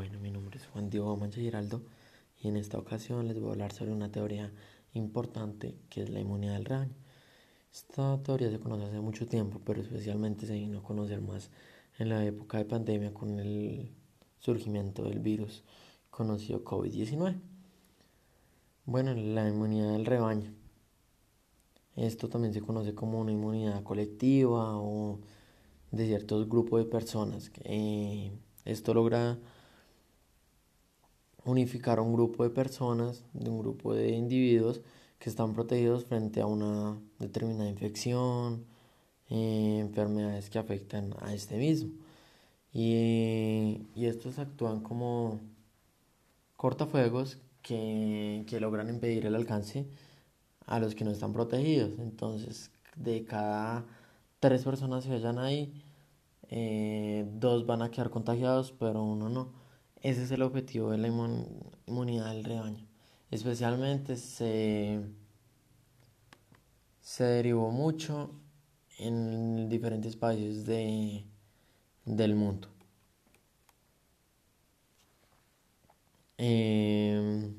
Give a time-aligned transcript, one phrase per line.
[0.00, 1.82] Bueno, mi nombre es Juan Diego Mancha Giraldo
[2.40, 4.50] y en esta ocasión les voy a hablar sobre una teoría
[4.94, 6.94] importante que es la inmunidad del rebaño.
[7.70, 11.50] Esta teoría se conoce hace mucho tiempo, pero especialmente se vino a conocer más
[11.98, 13.90] en la época de pandemia con el
[14.38, 15.64] surgimiento del virus
[16.08, 17.38] conocido COVID-19.
[18.86, 20.54] Bueno, la inmunidad del rebaño.
[21.94, 25.20] Esto también se conoce como una inmunidad colectiva o
[25.90, 27.52] de ciertos grupos de personas.
[27.64, 28.32] Eh,
[28.64, 29.38] esto logra
[31.50, 34.80] unificar a un grupo de personas, de un grupo de individuos
[35.18, 38.64] que están protegidos frente a una determinada infección,
[39.30, 41.92] eh, enfermedades que afectan a este mismo.
[42.72, 45.40] Y, estos actúan como
[46.56, 49.86] cortafuegos que, que logran impedir el alcance
[50.66, 51.98] a los que no están protegidos.
[51.98, 53.84] Entonces, de cada
[54.40, 55.84] tres personas que vayan ahí,
[56.50, 59.59] eh, dos van a quedar contagiados, pero uno no.
[60.02, 62.86] Ese es el objetivo de la inmunidad del rebaño.
[63.30, 65.00] Especialmente se,
[67.00, 68.30] se derivó mucho
[68.98, 71.24] en diferentes países de,
[72.06, 72.68] del mundo.
[76.38, 77.54] Em,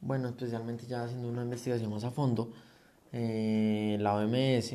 [0.00, 2.52] bueno, especialmente ya haciendo una investigación más a fondo,
[3.12, 4.74] eh, la OMS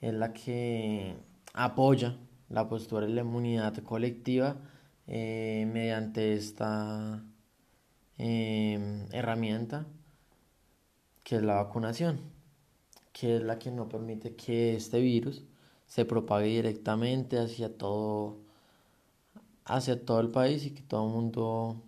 [0.00, 1.14] es la que
[1.52, 2.16] apoya
[2.54, 4.56] la postura de la inmunidad colectiva
[5.08, 7.24] eh, mediante esta
[8.16, 9.86] em, herramienta
[11.24, 12.20] que es la vacunación,
[13.12, 15.42] que es la que no permite que este virus
[15.86, 18.38] se propague directamente hacia todo,
[19.64, 21.82] hacia todo el país y que todo el mundo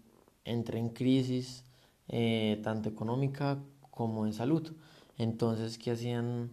[0.45, 1.65] entre en crisis
[2.09, 3.59] eh, tanto económica
[3.91, 4.73] como de salud.
[5.17, 6.51] Entonces, ¿qué hacían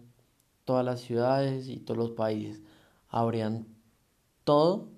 [0.64, 2.62] todas las ciudades y todos los países?
[3.08, 3.73] Abrían
[4.44, 4.88] todo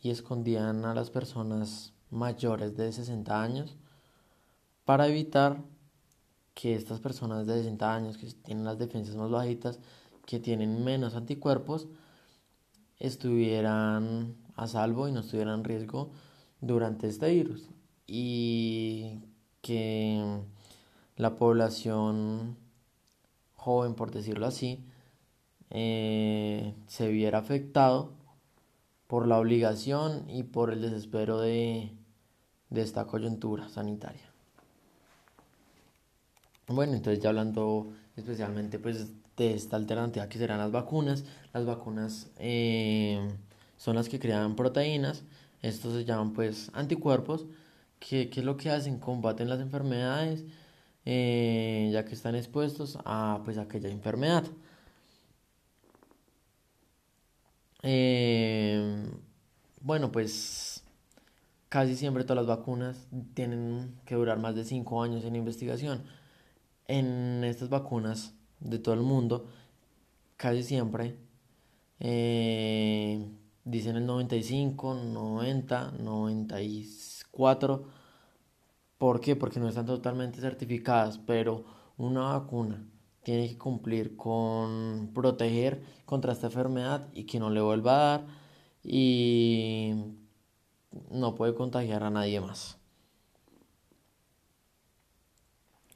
[0.00, 3.76] y escondían a las personas mayores de 60 años
[4.84, 5.62] para evitar
[6.54, 9.80] que estas personas de 60 años que tienen las defensas más bajitas,
[10.26, 11.88] que tienen menos anticuerpos,
[12.98, 16.10] estuvieran a salvo y no estuvieran en riesgo
[16.60, 17.68] durante este virus.
[18.06, 19.20] Y
[19.60, 20.40] que
[21.16, 22.56] la población
[23.54, 24.84] joven, por decirlo así,
[25.70, 28.17] eh, se viera afectado
[29.08, 31.90] por la obligación y por el desespero de,
[32.70, 34.30] de esta coyuntura sanitaria.
[36.68, 41.24] Bueno, entonces ya hablando especialmente pues de esta alternativa que serán las vacunas,
[41.54, 43.26] las vacunas eh,
[43.76, 45.24] son las que crean proteínas,
[45.62, 47.46] estos se llaman pues anticuerpos,
[47.98, 50.44] que, es lo que hacen, combaten las enfermedades,
[51.06, 54.44] eh, ya que están expuestos a pues aquella enfermedad.
[57.82, 59.10] Eh,
[59.80, 60.84] bueno, pues
[61.68, 66.04] casi siempre todas las vacunas tienen que durar más de 5 años en investigación.
[66.86, 69.48] En estas vacunas de todo el mundo,
[70.36, 71.16] casi siempre
[72.00, 73.28] eh,
[73.64, 77.84] dicen el 95, 90, 94.
[78.98, 79.36] ¿Por qué?
[79.36, 81.64] Porque no están totalmente certificadas, pero
[81.96, 82.84] una vacuna
[83.22, 88.26] tiene que cumplir con proteger contra esta enfermedad y que no le vuelva a dar
[88.82, 89.94] y
[91.10, 92.78] no puede contagiar a nadie más.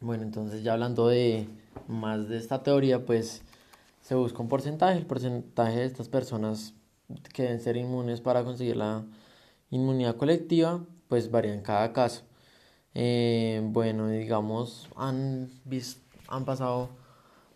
[0.01, 1.49] Bueno, entonces ya hablando de
[1.87, 3.43] más de esta teoría, pues
[4.01, 6.75] se busca un porcentaje, el porcentaje de estas personas
[7.33, 9.05] que deben ser inmunes para conseguir la
[9.71, 12.23] inmunidad colectiva, pues varía en cada caso.
[12.95, 16.91] Eh, bueno, digamos, han, visto, han pasado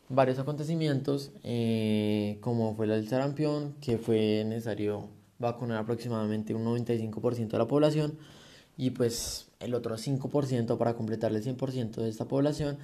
[0.09, 5.09] varios acontecimientos, eh, como fue el sarampión, que fue necesario
[5.39, 8.19] vacunar aproximadamente un 95% de la población
[8.77, 12.79] y pues el otro 5% para completar el 100% de esta población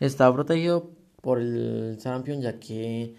[0.00, 3.14] estaba protegido por el sarampión ya que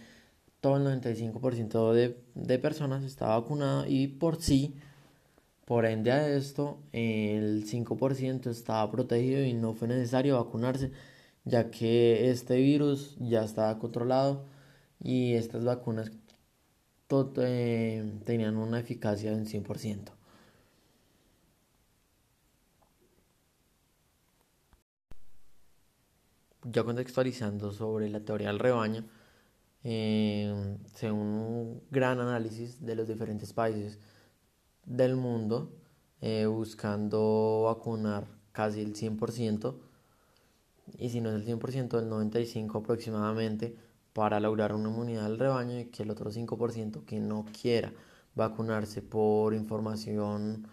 [0.62, 4.76] todo el 95% de, de personas estaba vacunado y por sí,
[5.66, 10.92] por ende a esto, el 5% estaba protegido y no fue necesario vacunarse
[11.48, 14.46] ya que este virus ya estaba controlado
[15.00, 16.12] y estas vacunas
[17.38, 20.12] eh, tenían una eficacia de un 100%.
[26.64, 29.06] Ya contextualizando sobre la teoría del rebaño,
[29.84, 34.00] eh, según un gran análisis de los diferentes países
[34.86, 35.72] del mundo,
[36.20, 39.87] eh, buscando vacunar casi el 100%,
[40.98, 43.76] y si no es el 100%, el 95% aproximadamente
[44.14, 47.94] para lograr una inmunidad del rebaño y que el otro 5% que no quiera
[48.36, 50.68] vacunarse por información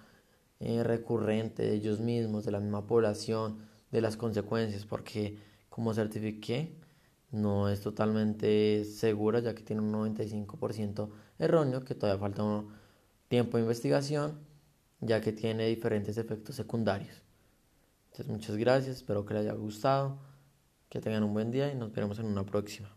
[0.60, 3.58] eh, recurrente de ellos mismos, de la misma población,
[3.90, 5.38] de las consecuencias, porque
[5.68, 6.76] como certifiqué,
[7.32, 12.64] no es totalmente segura, ya que tiene un 95% erróneo, que todavía falta
[13.28, 14.38] tiempo de investigación,
[15.00, 17.22] ya que tiene diferentes efectos secundarios.
[18.14, 20.20] Entonces, muchas gracias, espero que les haya gustado,
[20.88, 22.94] que tengan un buen día y nos veremos en una próxima.